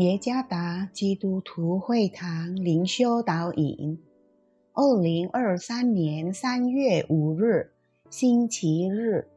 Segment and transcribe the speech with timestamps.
[0.00, 3.98] 耶加达基督徒会堂灵修导引，
[4.72, 7.72] 二零二三年三月五日，
[8.08, 9.28] 星期日，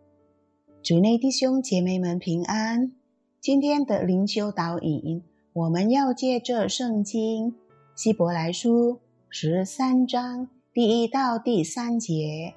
[0.82, 2.94] 主内弟兄姐妹们平安。
[3.42, 7.54] 今天的灵修导引，我们要借着圣经
[7.94, 12.54] 希伯来书十三章第一到第三节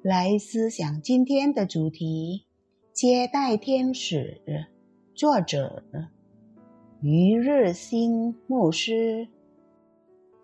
[0.00, 2.46] 来思想今天的主题：
[2.94, 4.40] 接待天使。
[5.14, 5.82] 作者。
[7.04, 9.26] 余日新牧师，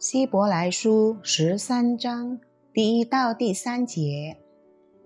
[0.01, 2.41] 希伯来书十三章
[2.73, 4.37] 第一到第三节：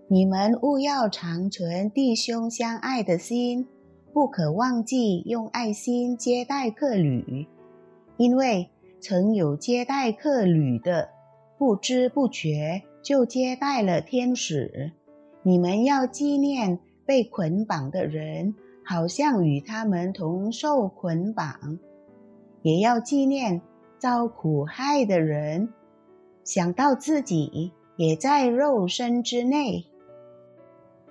[0.09, 3.69] 你们务要长存弟兄相爱的心，
[4.15, 7.47] 不可忘记用爱心接待客旅，
[8.17, 11.11] 因为曾有接待客旅的，
[11.59, 14.93] 不知不觉就接待了天使。
[15.43, 18.55] 你们要纪念被捆绑的人。
[18.85, 21.79] 好像与他们同受捆绑，
[22.63, 23.63] 也要纪念
[23.99, 25.73] 遭苦害的人，
[26.45, 29.87] 想到自己也在肉身之内。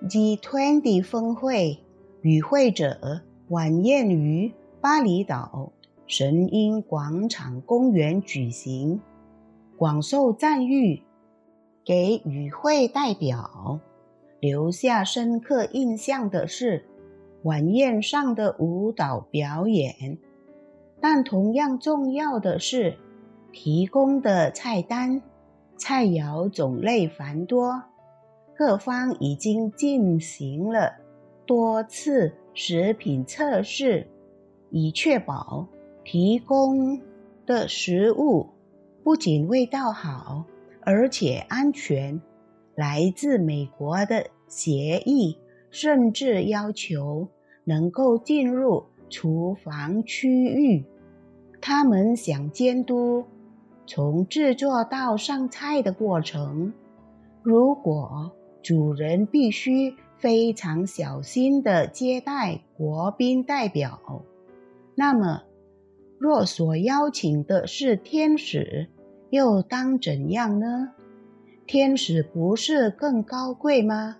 [0.08, 1.78] G20 峰会
[2.20, 5.72] 与会者晚宴于巴厘岛
[6.06, 9.00] 神鹰广场公园举行，
[9.76, 11.02] 广受赞誉。
[11.84, 13.80] 给与会代表
[14.38, 16.86] 留下深刻印象的是。
[17.42, 20.18] 晚宴上的舞蹈表演，
[21.00, 22.96] 但同样重要的是，
[23.52, 25.22] 提供的菜单、
[25.76, 27.82] 菜肴种类繁多，
[28.54, 30.94] 各方已经进行了
[31.44, 34.06] 多次食品测试，
[34.70, 35.66] 以确保
[36.04, 37.00] 提供
[37.44, 38.50] 的食物
[39.02, 40.44] 不仅味道好，
[40.80, 42.20] 而且安全。
[42.74, 45.36] 来自美国的协议。
[45.72, 47.26] 甚至要求
[47.64, 50.84] 能够进入厨房区域。
[51.60, 53.24] 他们想监督
[53.86, 56.72] 从制作到上菜的过程。
[57.42, 58.30] 如果
[58.62, 64.22] 主人必须非常小心地接待国宾代表，
[64.94, 65.42] 那么
[66.18, 68.88] 若所邀请的是天使，
[69.30, 70.92] 又当怎样呢？
[71.66, 74.18] 天使不是更高贵吗？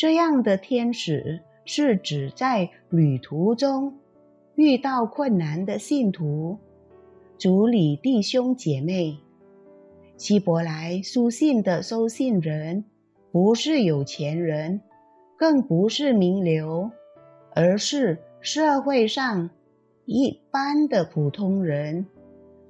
[0.00, 3.98] 这样的天使是指在旅途中
[4.54, 6.56] 遇到困难的信徒、
[7.36, 9.18] 主里弟兄姐妹。
[10.16, 12.86] 希伯来书信的收信人
[13.30, 14.80] 不是有钱人，
[15.36, 16.90] 更不是名流，
[17.54, 19.50] 而是社会上
[20.06, 22.06] 一般的普通人。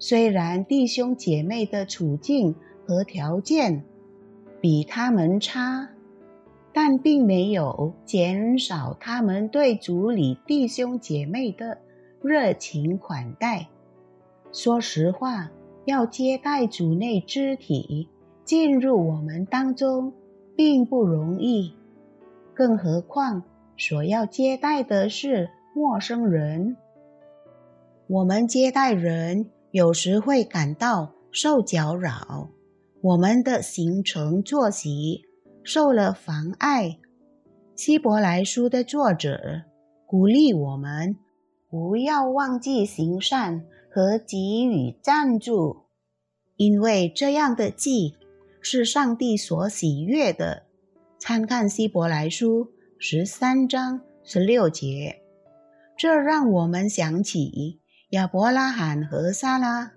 [0.00, 3.84] 虽然弟兄姐妹的处境和条件
[4.60, 5.90] 比他们差。
[6.82, 11.76] 但并没有减少他们对主里弟兄姐妹的
[12.22, 13.68] 热情款待。
[14.50, 15.50] 说实话，
[15.84, 18.08] 要接待主内肢体
[18.46, 20.14] 进入我们当中，
[20.56, 21.74] 并不容易，
[22.54, 23.42] 更何况
[23.76, 26.78] 所要接待的是陌生人。
[28.06, 32.48] 我们接待人有时会感到受搅扰，
[33.02, 35.26] 我们的行程作息。
[35.62, 36.98] 受了妨碍，
[37.76, 39.62] 希伯来书的作者
[40.06, 41.16] 鼓励我们
[41.68, 45.84] 不要忘记行善和给予赞助，
[46.56, 48.16] 因为这样的祭
[48.60, 50.64] 是上帝所喜悦的。
[51.18, 55.20] 参看希伯来书十三章十六节，
[55.96, 59.92] 这让我们想起亚伯拉罕和撒拉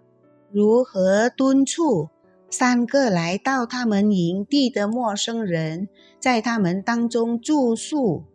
[0.51, 2.09] 如何敦促。
[2.55, 8.25] 三个来到他们营地的陌生人，在他们当中住宿。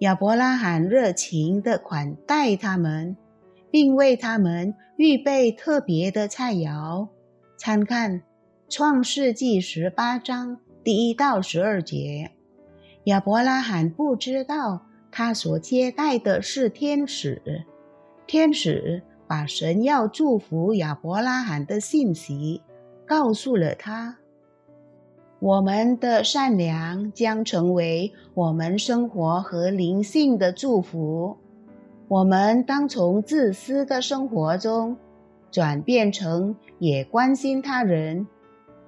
[0.00, 3.16] 亚伯拉罕热情地款待他们，
[3.70, 7.08] 并为他们预备特别的菜肴。
[7.56, 8.20] 参看
[8.68, 12.32] 《创世纪》十八章第一到十二节。
[13.04, 17.64] 亚伯拉罕不知道他所接待的是天使，
[18.26, 22.60] 天使把神要祝福亚伯拉罕的信息。
[23.12, 24.16] 告诉了他，
[25.38, 31.36] 我们的善良将成为我们生活和灵性的祝福。
[32.08, 34.96] 我们当从自私的生活中
[35.50, 38.26] 转变成也关心他人，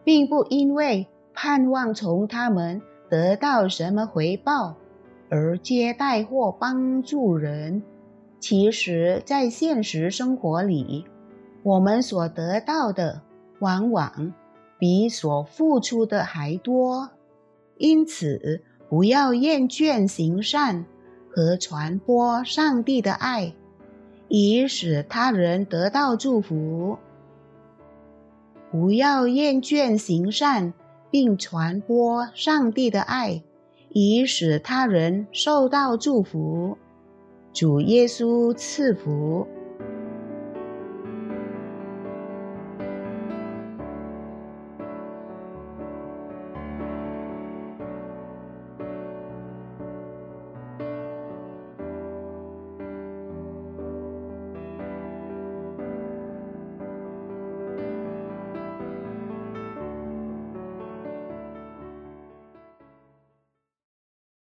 [0.05, 2.81] 并不因为盼望从他们
[3.11, 4.75] 得到什么回报
[5.29, 7.82] 而接待或帮助人。
[8.41, 11.05] 其实，在现实生活里，
[11.62, 13.20] 我们所得到的。
[13.61, 14.33] 往往
[14.79, 17.11] 比所付出的还多，
[17.79, 20.85] 因此不要厌倦行善
[21.31, 23.55] 和传播上帝的爱，
[24.29, 26.99] 以使他人得到祝福。
[28.71, 30.75] 不要厌倦行善，
[31.11, 33.43] 并传播上帝的爱，
[33.91, 36.77] 以使他人受到祝福。
[37.53, 39.47] 主耶稣赐福。